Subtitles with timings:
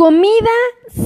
[0.00, 0.48] Comida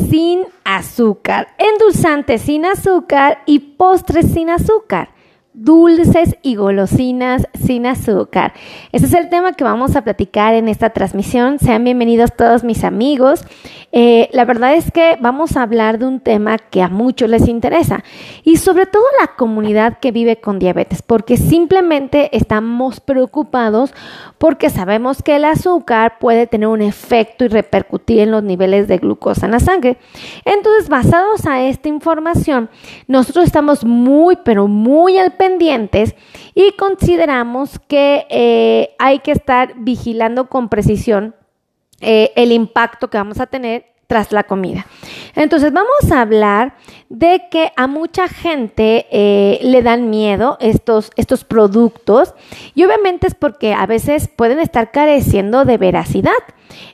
[0.08, 5.08] sin azúcar, endulzantes sin azúcar y postres sin azúcar
[5.54, 8.52] dulces y golosinas sin azúcar.
[8.90, 11.60] Ese es el tema que vamos a platicar en esta transmisión.
[11.60, 13.44] Sean bienvenidos todos mis amigos.
[13.92, 17.46] Eh, la verdad es que vamos a hablar de un tema que a muchos les
[17.46, 18.02] interesa
[18.42, 23.94] y sobre todo la comunidad que vive con diabetes, porque simplemente estamos preocupados
[24.38, 28.98] porque sabemos que el azúcar puede tener un efecto y repercutir en los niveles de
[28.98, 29.98] glucosa en la sangre.
[30.44, 32.68] Entonces, basados a esta información,
[33.06, 35.32] nosotros estamos muy, pero muy al
[36.54, 41.34] y consideramos que eh, hay que estar vigilando con precisión
[42.00, 44.86] eh, el impacto que vamos a tener tras la comida.
[45.34, 46.76] Entonces vamos a hablar
[47.08, 52.34] de que a mucha gente eh, le dan miedo estos, estos productos
[52.74, 56.32] y obviamente es porque a veces pueden estar careciendo de veracidad.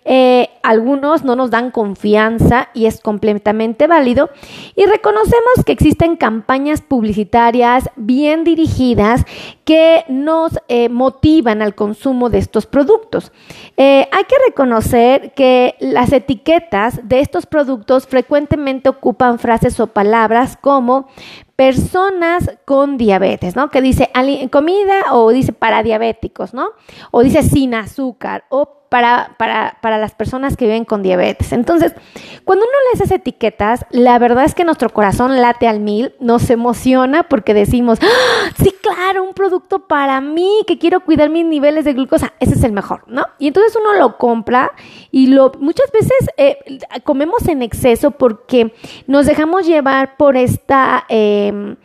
[0.05, 4.31] Eh, algunos no nos dan confianza y es completamente válido.
[4.77, 9.25] Y reconocemos que existen campañas publicitarias bien dirigidas
[9.65, 13.33] que nos eh, motivan al consumo de estos productos.
[13.77, 20.57] Eh, hay que reconocer que las etiquetas de estos productos frecuentemente ocupan frases o palabras
[20.61, 21.09] como
[21.57, 23.69] personas con diabetes, ¿no?
[23.69, 24.11] Que dice
[24.51, 26.71] comida o dice para diabéticos, ¿no?
[27.11, 31.53] O dice sin azúcar o para, para, para, las personas que viven con diabetes.
[31.53, 31.95] Entonces,
[32.45, 36.51] cuando uno lee esas etiquetas, la verdad es que nuestro corazón late al mil, nos
[36.51, 38.51] emociona porque decimos, ¡Ah!
[38.61, 42.65] sí, claro, un producto para mí que quiero cuidar mis niveles de glucosa, ese es
[42.65, 43.25] el mejor, ¿no?
[43.39, 44.73] Y entonces uno lo compra
[45.13, 46.59] y lo muchas veces eh,
[47.05, 48.75] comemos en exceso porque
[49.07, 51.05] nos dejamos llevar por esta...
[51.09, 51.77] Em,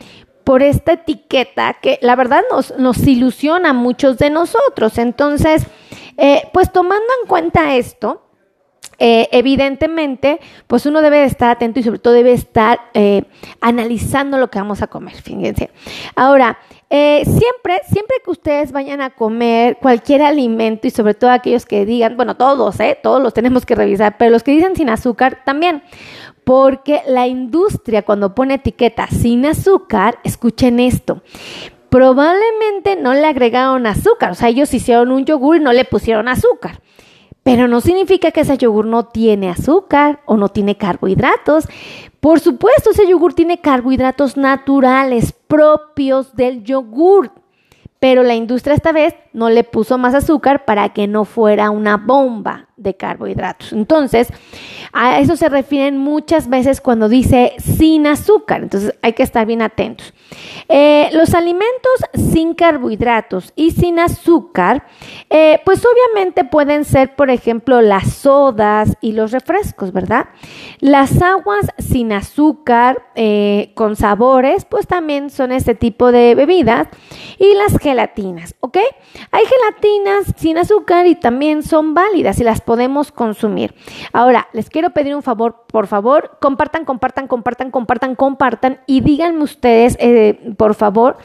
[0.44, 5.00] por esta etiqueta que la verdad nos, nos ilusiona a muchos de nosotros.
[5.00, 5.66] Entonces,
[6.18, 8.22] eh, pues tomando en cuenta esto,
[8.98, 13.24] eh, evidentemente, pues uno debe estar atento y sobre todo debe estar eh,
[13.60, 15.70] analizando lo que vamos a comer, fíjense.
[16.16, 16.58] Ahora,
[16.90, 22.16] siempre, siempre que ustedes vayan a comer cualquier alimento y sobre todo aquellos que digan,
[22.16, 22.78] bueno, todos.
[23.04, 25.84] Todos los tenemos que revisar, pero los que dicen sin azúcar también.
[26.46, 31.22] Porque la industria cuando pone etiqueta sin azúcar, escuchen esto,
[31.90, 36.28] probablemente no le agregaron azúcar, o sea, ellos hicieron un yogur y no le pusieron
[36.28, 36.82] azúcar.
[37.44, 41.68] Pero no significa que ese yogur no tiene azúcar o no tiene carbohidratos.
[42.20, 47.32] Por supuesto, ese yogur tiene carbohidratos naturales propios del yogur.
[48.00, 51.98] Pero la industria esta vez no le puso más azúcar para que no fuera una
[51.98, 53.72] bomba de carbohidratos.
[53.72, 54.28] Entonces,
[54.92, 58.64] a eso se refieren muchas veces cuando dice sin azúcar.
[58.64, 60.14] Entonces, hay que estar bien atentos.
[60.68, 64.86] Eh, los alimentos sin carbohidratos y sin azúcar,
[65.30, 70.28] eh, pues obviamente pueden ser, por ejemplo, las sodas y los refrescos, ¿verdad?
[70.80, 76.88] Las aguas sin azúcar, eh, con sabores, pues también son este tipo de bebidas.
[77.38, 78.78] Y las gelatinas, ¿ok?
[79.32, 83.74] Hay gelatinas sin azúcar y también son válidas y las podemos consumir.
[84.14, 89.44] Ahora, les quiero pedir un favor, por favor, compartan, compartan, compartan, compartan, compartan y díganme
[89.44, 91.18] ustedes, eh, por favor,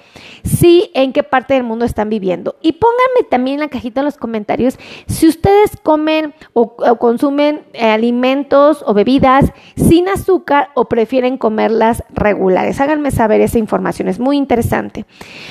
[0.42, 2.56] si en qué parte del mundo están viviendo.
[2.60, 7.90] Y pónganme también en la cajita de los comentarios si ustedes comen o, consumen eh,
[7.90, 12.80] alimentos o bebidas sin azúcar o prefieren comerlas regulares.
[12.80, 15.06] Háganme saber esa información, es muy interesante.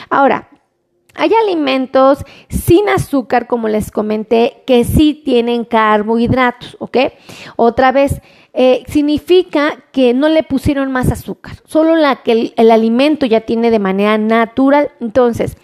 [0.09, 0.48] Ahora,
[1.15, 6.97] hay alimentos sin azúcar, como les comenté, que sí tienen carbohidratos, ¿ok?
[7.55, 8.21] Otra vez,
[8.53, 13.69] eh, significa que no le pusieron más azúcar, solo la que el, alimento ya tiene
[13.69, 14.91] de manera natural.
[14.99, 15.55] Entonces,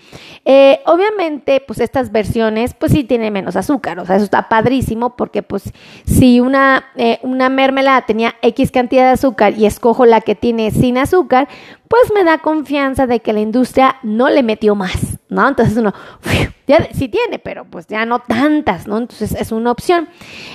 [0.46, 5.16] eh, obviamente, pues estas versiones, pues sí tienen menos azúcar, o sea, eso está padrísimo
[5.16, 5.74] porque pues
[6.06, 10.70] si una, eh, una mermelada tenía X cantidad de azúcar y escojo la que tiene
[10.70, 11.48] sin azúcar,
[11.88, 15.48] pues me da confianza de que la industria no le metió más, ¿no?
[15.48, 15.94] Entonces uno,
[16.68, 18.98] ya sí tiene, pero pues ya no tantas, ¿no?
[18.98, 20.10] Entonces es una opción.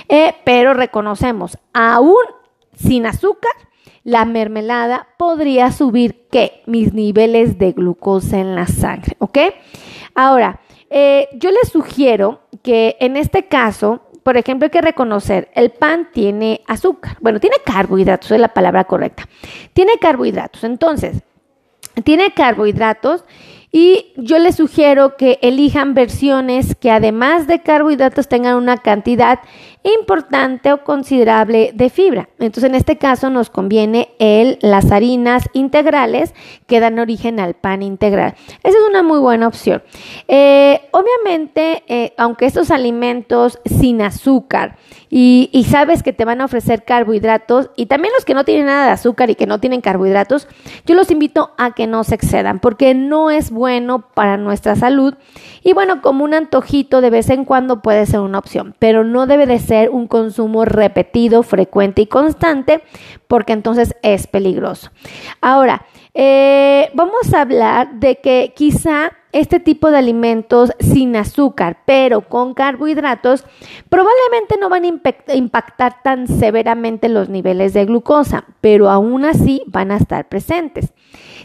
[0.09, 2.23] Eh, pero reconocemos, aún
[2.75, 3.51] sin azúcar,
[4.03, 6.63] la mermelada podría subir, ¿qué?
[6.65, 9.37] Mis niveles de glucosa en la sangre, ¿ok?
[10.15, 10.59] Ahora,
[10.89, 16.09] eh, yo les sugiero que en este caso, por ejemplo, hay que reconocer, el pan
[16.11, 19.27] tiene azúcar, bueno, tiene carbohidratos, es la palabra correcta,
[19.73, 21.21] tiene carbohidratos, entonces,
[22.03, 23.23] tiene carbohidratos
[23.71, 29.39] y yo les sugiero que elijan versiones que además de carbohidratos tengan una cantidad
[29.83, 32.29] importante o considerable de fibra.
[32.39, 36.33] Entonces, en este caso nos conviene el, las harinas integrales
[36.67, 38.35] que dan origen al pan integral.
[38.63, 39.81] Esa es una muy buena opción.
[40.27, 44.77] Eh, obviamente, eh, aunque estos alimentos sin azúcar
[45.09, 48.67] y, y sabes que te van a ofrecer carbohidratos y también los que no tienen
[48.67, 50.47] nada de azúcar y que no tienen carbohidratos,
[50.85, 55.15] yo los invito a que no se excedan porque no es bueno para nuestra salud
[55.63, 59.27] y bueno, como un antojito de vez en cuando puede ser una opción, pero no
[59.27, 62.83] debe de ser un consumo repetido, frecuente y constante,
[63.27, 64.91] porque entonces es peligroso.
[65.41, 72.27] Ahora, eh, vamos a hablar de que quizá este tipo de alimentos sin azúcar, pero
[72.27, 73.45] con carbohidratos,
[73.89, 79.91] probablemente no van a impactar tan severamente los niveles de glucosa, pero aún así van
[79.91, 80.93] a estar presentes.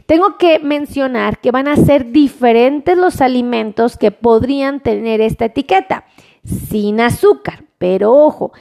[0.07, 6.05] Tengo que mencionar que van a ser diferentes los alimentos que podrían tener esta etiqueta,
[6.45, 8.53] sin azúcar, pero ojo,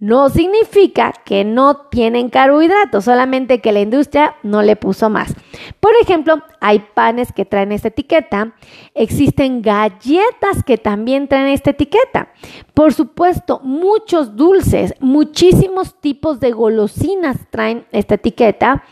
[0.00, 5.34] no significa que no tienen carbohidratos, solamente que la industria no le puso más.
[5.78, 8.54] Por ejemplo, hay panes que traen esta etiqueta,
[8.94, 12.32] existen galletas que también traen esta etiqueta.
[12.72, 18.84] Por supuesto, muchos dulces, muchísimos tipos de golosinas traen esta etiqueta.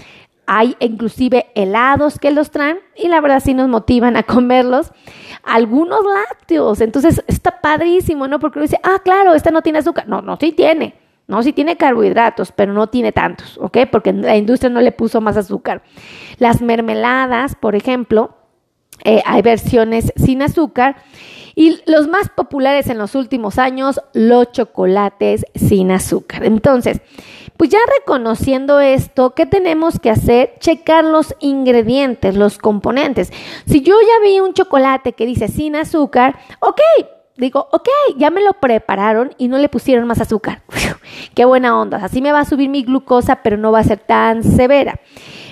[0.51, 4.93] Hay inclusive helados que los traen y la verdad sí nos motivan a comerlos.
[5.43, 8.41] Algunos lácteos, entonces está padrísimo, ¿no?
[8.41, 10.09] Porque uno dice, ah, claro, esta no tiene azúcar.
[10.09, 10.95] No, no, sí tiene.
[11.27, 13.81] No, sí tiene carbohidratos, pero no tiene tantos, ¿ok?
[13.93, 15.83] Porque la industria no le puso más azúcar.
[16.39, 18.39] Las mermeladas, por ejemplo,
[19.05, 20.97] eh, hay versiones sin azúcar.
[21.59, 26.45] Y los más populares en los últimos años, los chocolates sin azúcar.
[26.45, 27.01] Entonces,
[27.57, 30.55] pues ya reconociendo esto, ¿qué tenemos que hacer?
[30.61, 33.33] Checar los ingredientes, los componentes.
[33.67, 36.81] Si yo ya vi un chocolate que dice sin azúcar, ok,
[37.37, 40.63] digo, ok, ya me lo prepararon y no le pusieron más azúcar.
[41.35, 41.97] Qué buena onda.
[41.97, 45.01] Así me va a subir mi glucosa, pero no va a ser tan severa.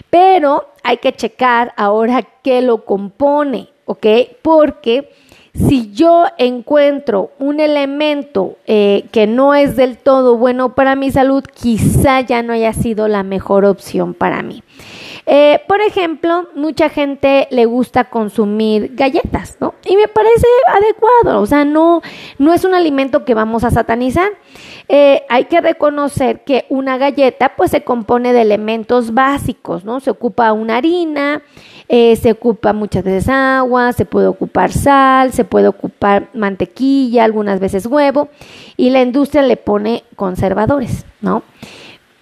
[0.08, 4.06] Pero hay que checar ahora qué lo compone, ¿ok?
[4.40, 5.10] Porque
[5.56, 11.42] si yo encuentro un elemento eh, que no es del todo bueno para mi salud,
[11.42, 14.62] quizá ya no haya sido la mejor opción para mí.
[15.28, 19.74] Eh, por ejemplo, mucha gente le gusta consumir galletas, ¿no?
[19.84, 22.00] Y me parece adecuado, o sea, no,
[22.38, 24.30] no es un alimento que vamos a satanizar.
[24.88, 29.98] Eh, hay que reconocer que una galleta pues se compone de elementos básicos, ¿no?
[29.98, 31.42] Se ocupa una harina,
[31.88, 37.60] eh, se ocupa muchas veces agua, se puede ocupar sal, se puede ocupar mantequilla, algunas
[37.60, 38.28] veces huevo,
[38.76, 41.44] y la industria le pone conservadores, ¿no?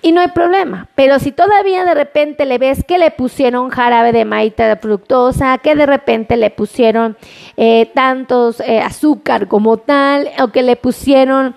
[0.02, 4.12] Y no hay problema, pero si todavía de repente le ves que le pusieron jarabe
[4.12, 7.16] de maíz de fructosa, que de repente le pusieron
[7.56, 11.54] eh, tantos eh, azúcar como tal, o que le pusieron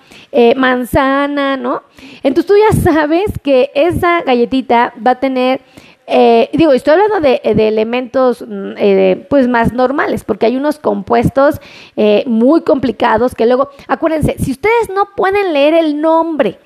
[0.56, 1.81] manzana, ¿no?
[2.24, 5.62] Entonces tú ya sabes que esa galletita va a tener
[6.09, 11.59] eh, digo, estoy hablando de, elementos mm, eh, pues más normales, porque hay unos compuestos
[11.98, 16.59] eh, muy complicados que luego, acuérdense, si ustedes no pueden leer el nombre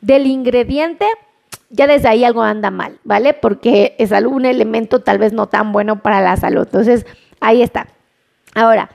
[0.00, 1.06] del ingrediente,
[1.70, 3.34] ya desde ahí algo anda mal, ¿vale?
[3.34, 6.62] Porque es algún elemento tal vez no tan bueno para la salud.
[6.62, 7.04] Entonces,
[7.40, 7.88] ahí está.
[8.54, 8.90] Ahora,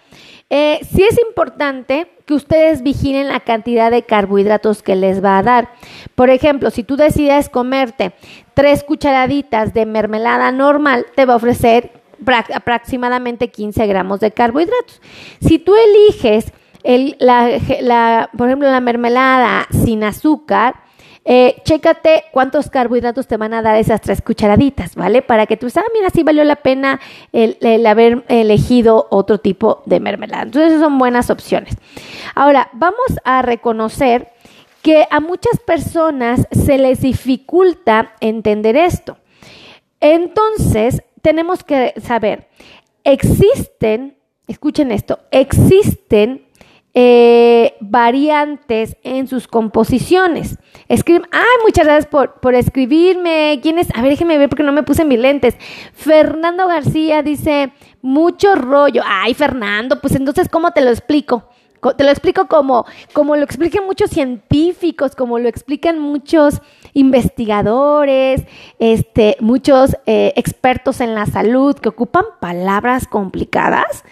[0.50, 5.44] eh, sí es importante que ustedes vigilen la cantidad de carbohidratos que les va a
[5.44, 5.69] dar.
[6.16, 8.13] Por ejemplo, si tú decides comerte
[8.54, 11.92] tres cucharaditas de mermelada normal, te va a ofrecer
[12.54, 15.01] aproximadamente 15 gramos de carbohidratos.
[15.40, 20.75] Si tú eliges por ejemplo, la mermelada sin azúcar,
[21.31, 25.21] eh, chécate cuántos carbohidratos te van a dar esas tres cucharaditas, ¿vale?
[25.21, 27.00] Para que tú sabes, ah, mira, sí valió la pena
[27.31, 30.42] el, haber elegido otro tipo de mermelada.
[30.42, 31.78] Entonces, son buenas opciones.
[32.33, 34.30] Ahora, vamos a reconocer
[34.81, 39.19] que a muchas personas se les dificulta entender esto.
[40.00, 42.48] Entonces, tenemos que saber,
[43.04, 44.18] existen,
[44.48, 46.48] escuchen esto, existen
[46.94, 50.58] eh, variantes en sus composiciones.
[50.88, 53.60] Escriben, ay, muchas gracias por, por escribirme.
[53.62, 53.88] ¿Quién es?
[53.96, 55.56] A ver, déjenme ver porque no me puse mis lentes.
[55.94, 59.02] Fernando García dice, mucho rollo.
[59.06, 61.50] Ay, Fernando, pues entonces, ¿cómo te lo explico?
[61.96, 66.62] Te lo explico como, como lo explican muchos científicos, como lo explican muchos
[66.94, 68.44] investigadores,
[68.80, 74.04] este, muchos eh, expertos en la salud que ocupan palabras complicadas.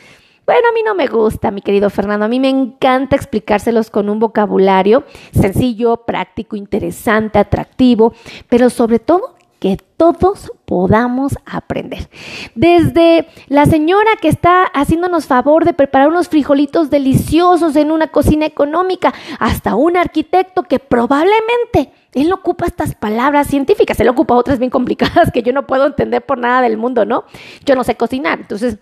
[0.48, 2.24] Bueno, a mí no me gusta, mi querido Fernando.
[2.24, 8.14] A mí me encanta explicárselos con un vocabulario sencillo, práctico, interesante, atractivo,
[8.48, 12.10] pero sobre todo que todos podamos aprender.
[12.56, 18.46] Desde la señora que está haciéndonos favor de preparar unos frijolitos deliciosos en una cocina
[18.46, 24.60] económica, hasta un arquitecto que probablemente él no ocupa estas palabras científicas, él ocupa otras
[24.60, 27.26] bien complicadas que yo no puedo entender por nada del mundo, ¿no?
[27.66, 28.78] Yo no sé cocinar, entonces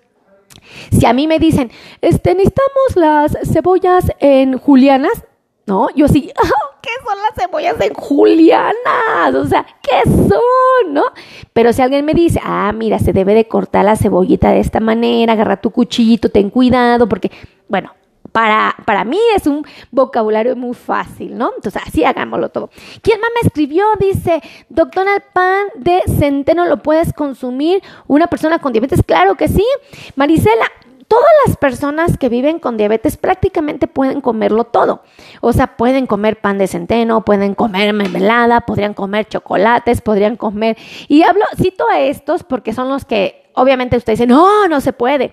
[0.91, 1.71] si a mí me dicen,
[2.01, 5.23] este, necesitamos las cebollas en julianas,
[5.65, 5.89] ¿no?
[5.95, 6.31] Yo sí,
[6.81, 9.35] ¿qué son las cebollas en julianas?
[9.35, 10.93] O sea, ¿qué son?
[10.93, 11.03] ¿No?
[11.53, 14.79] Pero si alguien me dice, ah, mira, se debe de cortar la cebollita de esta
[14.79, 17.31] manera, agarra tu cuchillito, ten cuidado, porque,
[17.67, 17.91] bueno,
[18.35, 21.53] para, para mí es un vocabulario muy fácil, ¿no?
[21.55, 22.69] Entonces, así hagámoslo todo.
[23.01, 23.85] ¿Quién más me escribió?
[23.97, 29.01] Dice, doctor, el pan de centeno lo puedes consumir una persona con diabetes.
[29.07, 29.65] Claro que sí.
[30.17, 30.65] Marisela,
[31.07, 35.01] todas las personas que viven con diabetes prácticamente pueden comerlo todo.
[35.39, 40.75] O sea, pueden comer pan de centeno, pueden comer mermelada, podrían comer chocolates, podrían comer...
[41.07, 44.91] Y hablo, cito a estos porque son los que obviamente ustedes dicen, no, no se
[44.91, 45.31] puede.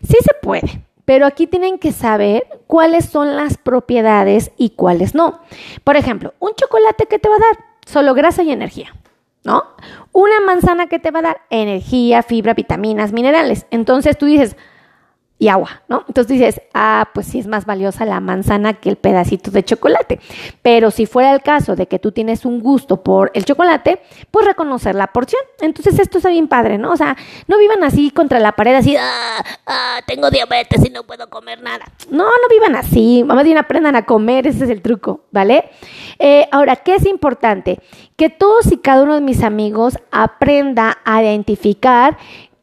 [0.00, 0.84] Sí se puede.
[1.10, 5.40] Pero aquí tienen que saber cuáles son las propiedades y cuáles no.
[5.82, 8.94] Por ejemplo, un chocolate que te va a dar solo grasa y energía,
[9.42, 9.64] ¿no?
[10.12, 13.66] Una manzana que te va a dar energía, fibra, vitaminas, minerales.
[13.72, 14.54] Entonces tú dices,
[15.40, 16.04] y agua, ¿no?
[16.06, 20.20] Entonces dices, ah, pues sí es más valiosa la manzana que el pedacito de chocolate.
[20.60, 24.44] Pero si fuera el caso de que tú tienes un gusto por el chocolate, pues
[24.44, 25.40] reconocer la porción.
[25.62, 26.92] Entonces esto está bien padre, ¿no?
[26.92, 27.16] O sea,
[27.48, 31.62] no vivan así contra la pared, así, ah, ah, tengo diabetes y no puedo comer
[31.62, 31.86] nada.
[32.10, 35.70] No, no vivan así, más bien aprendan a comer, ese es el truco, ¿vale?
[36.18, 37.80] Eh, ahora, ¿qué es importante?
[38.16, 42.18] Que todos y cada uno de mis amigos aprenda a identificar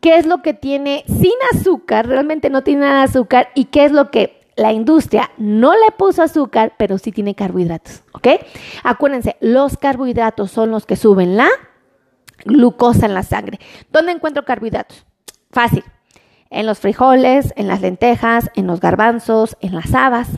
[0.08, 3.84] qué es lo que tiene sin azúcar, realmente no tiene nada de azúcar, y qué
[3.84, 8.30] es lo que la industria no le puso azúcar, pero sí tiene carbohidratos, ¿ok?
[8.84, 11.50] Acuérdense, los carbohidratos son los que suben la
[12.46, 13.60] glucosa en la sangre.
[13.92, 15.06] ¿Dónde encuentro carbohidratos?
[15.52, 15.84] Fácil.
[16.50, 20.30] En los frijoles, en las lentejas, en los garbanzos, en las habas,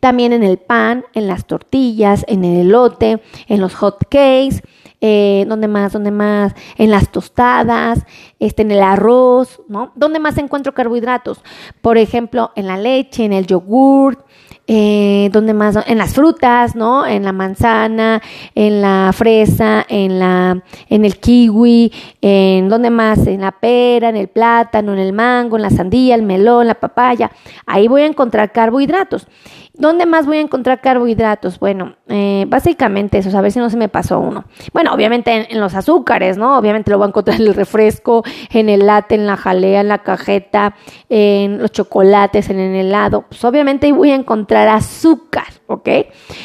[0.00, 4.62] también en el pan, en las tortillas, en el elote, en los hot cakes,
[5.04, 5.92] eh, ¿dónde más?
[5.92, 6.54] ¿Dónde más?
[6.78, 8.06] En las tostadas,
[8.38, 9.90] este, en el arroz, ¿no?
[9.96, 11.42] ¿Dónde más encuentro carbohidratos?
[11.80, 14.24] Por ejemplo, en la leche, en el yogurt,
[14.66, 15.76] eh, ¿dónde más?
[15.86, 17.06] En las frutas, ¿no?
[17.06, 18.22] En la manzana,
[18.54, 23.26] en la fresa, en la, en el kiwi, en ¿dónde más?
[23.26, 26.74] En la pera, en el plátano, en el mango, en la sandía, el melón, la
[26.74, 27.30] papaya.
[27.66, 29.26] Ahí voy a encontrar carbohidratos.
[29.74, 31.58] ¿Dónde más voy a encontrar carbohidratos?
[31.58, 34.44] Bueno, eh, básicamente eso, a ver si no se me pasó uno.
[34.74, 36.58] Bueno, obviamente en, los azúcares, ¿no?
[36.58, 39.88] Obviamente lo voy a encontrar en el refresco, en el latte, en la jalea, en
[39.88, 40.74] la cajeta,
[41.08, 43.24] en los chocolates, en el helado.
[43.28, 45.88] Pues obviamente ahí voy a encontrar azúcar, ¿ok?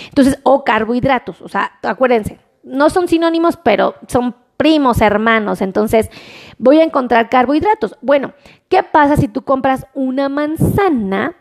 [0.08, 5.62] Entonces, o carbohidratos, o sea, acuérdense, no son sinónimos, pero son primos, hermanos.
[5.62, 6.10] Entonces,
[6.58, 7.98] voy a encontrar carbohidratos.
[8.02, 8.34] Bueno,
[8.70, 11.36] ¿qué pasa si tú compras una manzana?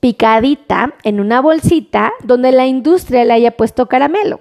[0.00, 4.40] Picadita en una bolsita donde la industria le haya puesto caramelo.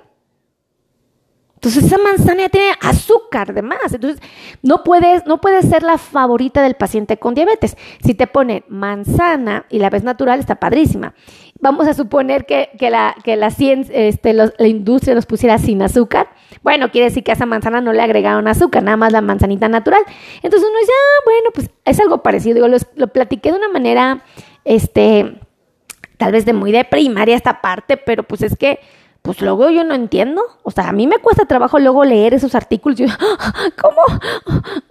[1.65, 3.91] Entonces esa manzana ya tiene azúcar de más.
[3.91, 4.21] Entonces
[4.61, 7.75] no puedes, no puedes ser la favorita del paciente con diabetes.
[8.03, 11.15] Si te ponen manzana y la ves natural, está padrísima.
[11.59, 16.27] Vamos a suponer que, la, que la, este, la industria nos pusiera sin azúcar.
[16.61, 19.67] Bueno, quiere decir que a esa manzana no le agregaron azúcar, nada más la manzanita
[19.67, 20.03] natural.
[20.43, 22.55] Entonces uno dice, ah, bueno, pues es algo parecido.
[22.55, 24.23] Digo, lo, lo platiqué de una manera,
[24.65, 25.39] este,
[26.17, 28.79] tal vez de muy de primaria esta parte, pero pues es que
[29.21, 30.41] pues luego yo no entiendo.
[30.63, 32.97] O sea, a mí me cuesta trabajo luego leer esos artículos.
[32.99, 33.07] Yo,
[33.81, 34.01] ¿cómo?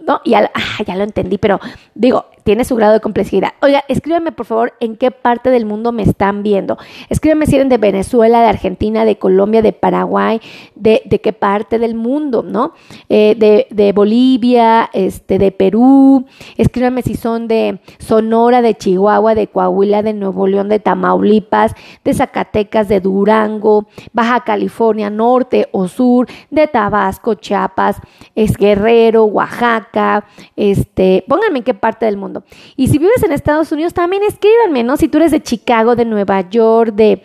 [0.05, 1.59] No, y ya, ah, ya lo entendí, pero
[1.93, 3.53] digo, tiene su grado de complejidad.
[3.63, 6.77] Oiga, escríbanme por favor en qué parte del mundo me están viendo.
[7.09, 10.39] Escríbanme si eran de Venezuela, de Argentina, de Colombia, de Paraguay,
[10.75, 12.73] de, qué parte del mundo, ¿no?
[13.09, 16.25] Eh, de, de, Bolivia, este, de Perú.
[16.55, 21.73] Escríbanme si son de Sonora, de Chihuahua, de Coahuila, de Nuevo León, de Tamaulipas,
[22.03, 27.97] de Zacatecas, de Durango, Baja California, Norte o Sur, de Tabasco, Chiapas,
[28.35, 30.25] es Guerrero, Oaxaca,
[30.55, 32.34] este, pónganme en qué parte del mundo
[32.75, 34.97] y si vives en Estados Unidos, también escríbanme, ¿no?
[34.97, 37.21] Si tú eres de Chicago, de Nueva York, de,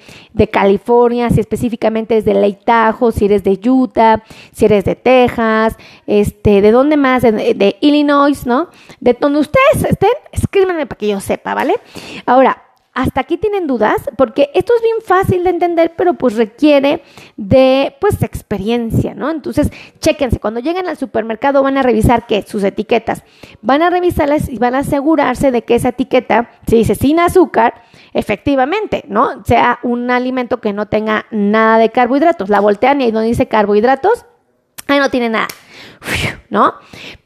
[0.51, 5.77] California, si específicamente es de Lake Tahoe, si eres de Utah, si eres de Texas,
[6.07, 8.69] este, de dónde más, de, de Illinois, ¿no?
[9.01, 11.75] De donde ustedes estén, escríbanme para que yo sepa, ¿vale?
[12.27, 12.70] Ahora,
[13.03, 17.03] hasta aquí tienen dudas, porque esto es bien fácil de entender, pero pues requiere
[17.37, 19.31] de pues experiencia, ¿no?
[19.31, 23.25] Entonces, chéquense, cuando lleguen al supermercado van a revisar que sus etiquetas,
[23.63, 27.83] van a revisarlas y van a asegurarse de que esa etiqueta, si dice sin azúcar,
[28.13, 29.45] efectivamente, ¿no?
[29.45, 32.49] Sea un alimento que no tenga nada de carbohidratos.
[32.49, 34.27] La voltean y ahí donde dice carbohidratos,
[34.93, 35.49] ahí no tiene nada.
[36.51, 36.75] ¿no?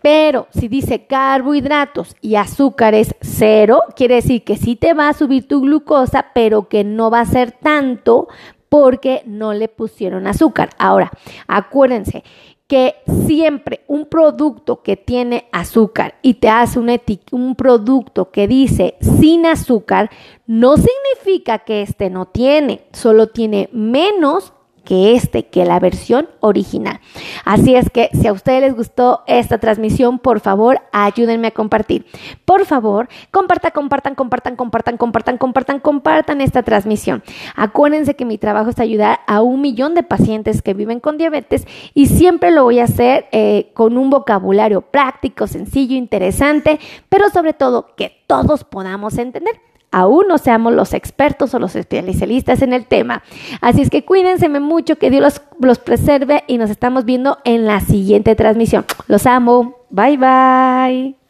[0.03, 5.49] Pero si dice carbohidratos y azúcares cero, quiere decir que sí te va a subir
[5.49, 8.29] tu glucosa, pero que no va a ser tanto
[8.69, 10.71] porque no le pusieron azúcar.
[10.79, 11.11] Ahora,
[11.47, 12.25] acuérdense
[12.67, 16.91] que siempre un producto que tiene azúcar y te hace un,
[17.33, 20.11] un producto que dice sin azúcar,
[20.47, 24.54] no significa que este no tiene, solo tiene menos
[24.85, 27.01] que este, que la versión original.
[27.45, 32.07] Así es que si a ustedes les gustó esta transmisión, por favor, ayúdenme a compartir.
[32.45, 37.23] Por favor, compartan, compartan, compartan, compartan, compartan, compartan, compartan esta transmisión.
[37.57, 41.67] Acuérdense que mi trabajo es ayudar a un millón de pacientes que viven con diabetes
[41.95, 47.55] y siempre lo voy a hacer eh, con un vocabulario práctico, sencillo, interesante, pero sobre
[47.55, 49.61] todo que todos podamos entender
[49.95, 53.23] aún no seamos los expertos o los especialistas en el tema.
[53.61, 57.65] Así es que cuídense mucho, que Dios los, los preserve y nos estamos viendo en
[57.65, 58.85] la siguiente transmisión.
[59.07, 59.77] Los amo.
[59.91, 61.24] Bye bye.